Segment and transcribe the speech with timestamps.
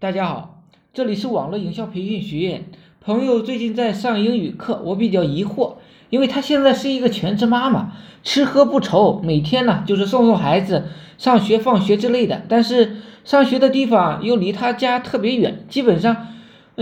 [0.00, 0.62] 大家好，
[0.94, 2.66] 这里是网络营销培训学院。
[3.00, 5.72] 朋友最近在上英语课，我比较疑惑，
[6.08, 10.84] 因为她现在是一个全职妈妈，吃喝不愁，每天呢就是送送孩子
[11.18, 12.42] 上学、放学之类的。
[12.48, 16.28] 但是上学的地方又离她家特别远，基本上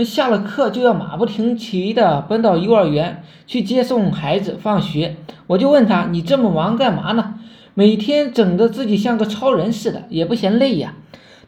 [0.05, 5.15] 下了课就要马不停蹄的奔到幼儿园去接送孩子放学。
[5.47, 7.39] 我就问她：“你这么忙干嘛呢？
[7.73, 10.93] 每天整的自己像个超人似的，也不嫌累呀？”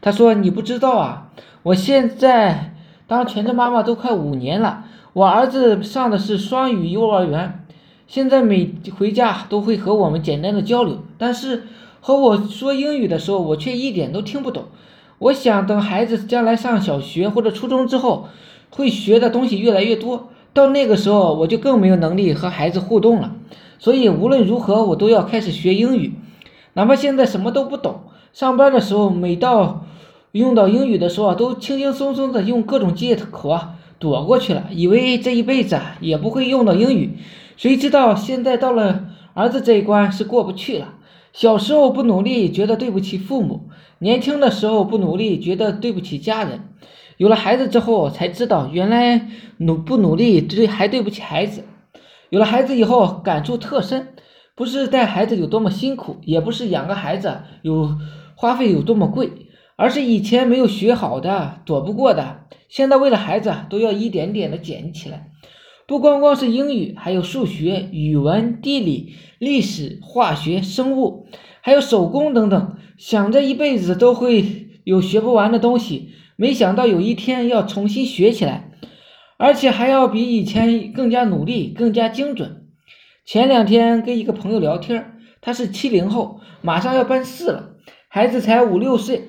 [0.02, 1.29] 他说：“你不知道啊。”
[1.63, 2.73] 我现在
[3.05, 7.66] 当全职妈妈都快五年了，我儿子上的是双语幼儿园，
[8.07, 11.63] 现在每回家都会和我们简单的交流，但是
[11.99, 14.66] 和我说英语的时候，我却一点都听不懂。
[15.17, 18.29] 我想等孩子将来上小学或者初中之后，
[18.70, 23.35] 会学的东西越来越多，到那个时候我就更没有能力和孩子互动了。
[23.79, 26.13] 所以无论如何，我都要开始学英语，
[26.73, 28.02] 哪怕现在什么都不懂。
[28.31, 29.85] 上班的时候，每到
[30.32, 37.18] 用到英语的时候啊，都轻轻松松的用各种借口啊躲过去了，以为这一辈子啊也不会用到英语。
[37.58, 40.94] 谁知道现在到了儿子这一关是过不去了。
[41.34, 43.68] 小时候不努力，觉得对不起父母；
[43.99, 46.62] 年轻的时候不努力，觉得对不起家人。
[47.18, 51.64] 有了孩子之后，才知道原来努不努力对还对不起孩子。
[52.30, 54.10] 有了孩子以后，感触特深，
[54.55, 57.98] 不是带孩子有多么辛苦，也不是养个孩子有
[58.36, 59.49] 花费有多么贵。
[59.80, 65.31] 而是以前没有学好的，躲不过的，现在为了孩子都要一点点的捡起来。
[65.88, 71.28] 不光光是英语，还有数学、语文、地理、历史、化学、生物，
[71.62, 72.75] 还有手工等等。
[72.97, 78.74] 想着一辈子都会有学不完的东西，没想到有一天要重新学起来，
[79.38, 82.66] 而且还要比以前更加努力、更加精准。
[83.24, 87.75] 前两天跟一个朋友聊天，他是七零后，马上要奔四了，
[88.09, 89.22] 孩子才五六岁。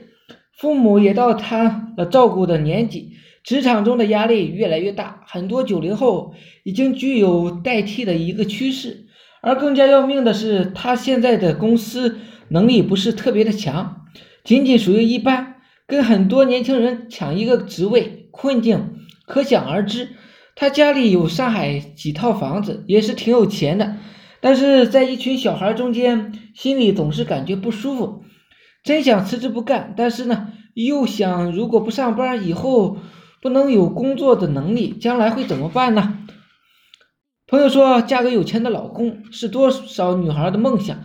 [0.61, 9.07] 父母也到他了照顾的年纪，职场中的压力越来越大，很多九零后已经具有代替的一个趋势。
[9.41, 12.19] 而更加要命的是，他现在的公司
[12.49, 14.03] 能力不是特别的强，
[14.45, 15.55] 仅仅属于一般，
[15.87, 20.11] 跟很多年轻人抢一个职位，困境可想而知。
[20.55, 23.97] 他家里有上海几套房子，也是挺有钱的，
[24.43, 28.25] 但是在一群小孩中间，心里总是感觉不舒服。
[28.83, 32.97] 真想辞职不干，但是呢，又想如果不上班，以后
[33.43, 36.19] 不能有工作的能力，将来会怎么办呢？
[37.47, 40.99] 朋友说，嫁个有钱的老公是多少女孩的梦想，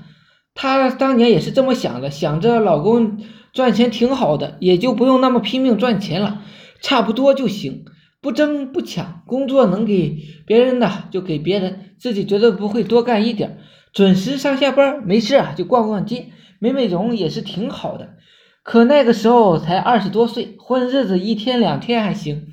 [0.54, 3.18] 她当年也是这么想的，想着老公
[3.52, 6.44] 赚钱挺好的，也就不用那么拼命赚钱了，
[6.82, 7.86] 差不多就行，
[8.22, 13.58] 不争不抢，工作能给别人的就给别人，自己绝对不会多干一点，
[13.92, 16.28] 准时上下班，没事啊就逛逛街。
[16.60, 18.16] 美美容也是挺好的，
[18.64, 22.48] 可那个时候才二十多岁，混日子一天两天还行，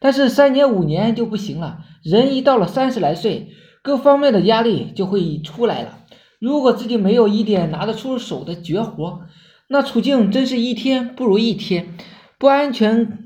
[0.00, 1.78] 但是三年五年就不行了。
[2.02, 3.48] 人一到了三十来岁，
[3.82, 5.98] 各方面的压力就会出来了。
[6.40, 9.20] 如果自己没有一点拿得出手的绝活，
[9.68, 11.94] 那处境真是一天不如一天，
[12.38, 13.18] 不安全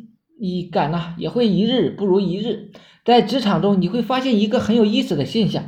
[0.71, 2.73] 感呢也会一日不如一日。
[3.07, 5.65] 在职场中，你会发现一个很有意思的现象，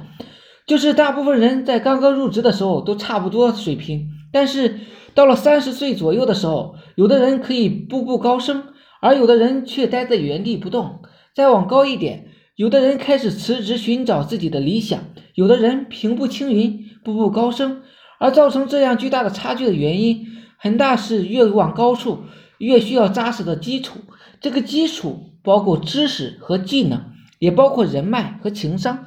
[0.67, 4.11] 就是大部分人在刚刚入职的时候都差不多水平。
[4.33, 4.81] 但是
[5.15, 8.65] 到了三十岁左右的时候，有的人可以步步高升，
[9.01, 11.01] 而有的人却待在原地不动。
[11.35, 15.01] 再往高一点，有的人开始辞职寻找自己的理想，
[15.35, 17.83] 有的人平步青云，步步高升。
[18.21, 22.25] 而造成这样巨大的差距的原因，很大是越往高处
[22.59, 24.01] 越需要扎实的基础。
[24.41, 29.07] 这个基础包括知识和技能，也包括人脉和情商。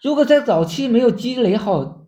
[0.00, 2.01] 如果在早期没有积累好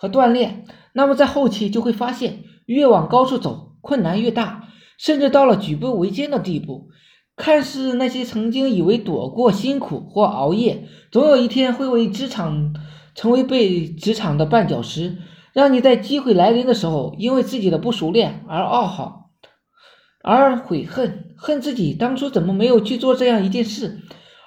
[0.00, 6.88] 和锻炼，那么在后期就会发现，越往高处走，困难越大，甚至到了举步维艰的地步。
[7.36, 12.74] 看似那些曾经以为躲过辛苦或熬夜，总有一天会为职场
[13.14, 15.18] 成为被职场的绊脚石，
[15.52, 19.30] 让你在机会来临的时候，因为自己的不熟练而懊恼，
[20.22, 24.00] 而悔恨，恨自己当初怎么没有去做这样一件事，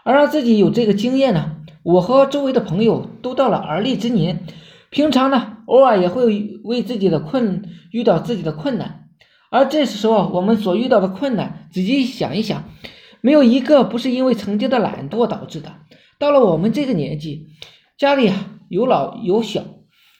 [0.03, 1.57] 而让自己有这个经验呢？
[1.83, 4.45] 我和周围的朋友都到了而立之年。
[4.91, 9.07] 平常呢，偶尔也会为自己的困遇到自己的困难，
[9.49, 12.65] 而这时候我们所遇到的困难，仔细想一想，
[13.21, 15.77] 没有一个不是因为曾经的懒惰导致的。
[16.19, 17.47] 到了我们这个年纪，
[17.97, 19.63] 家里啊有老有小，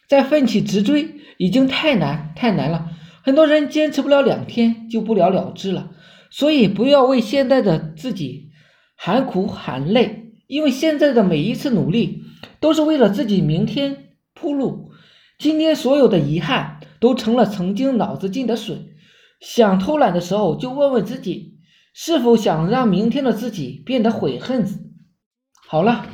[0.08, 2.92] 再奋起直追已经太难太难了，
[3.24, 5.92] 很多人坚持不了两天就不了了之了。
[6.30, 8.52] 所以不要为现在的自己
[8.96, 12.24] 喊苦喊累，因为现在的每一次努力
[12.62, 14.08] 都是为了自己明天。
[14.42, 14.90] 铺路，
[15.38, 18.96] 今天所有的遗憾都成了曾经脑子进的水。
[19.40, 21.60] 想偷懒的时候，就问问自己，
[21.94, 24.66] 是否想让明天的自己变得悔恨？
[25.68, 26.08] 好了，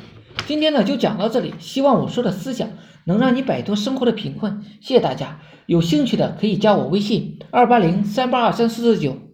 [0.46, 1.54] 今天呢就讲到这里。
[1.58, 2.68] 希望我说的思想
[3.06, 4.62] 能让你摆脱生活的贫困。
[4.82, 9.27] 谢谢大家，有兴趣的可以加我微信二八零三八二三四四九。